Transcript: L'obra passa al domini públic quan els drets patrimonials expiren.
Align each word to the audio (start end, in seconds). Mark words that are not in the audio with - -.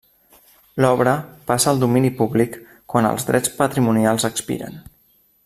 L'obra 0.83 1.11
passa 1.51 1.69
al 1.73 1.81
domini 1.83 2.11
públic 2.21 2.57
quan 2.95 3.09
els 3.11 3.29
drets 3.29 3.55
patrimonials 3.61 4.27
expiren. 4.33 4.83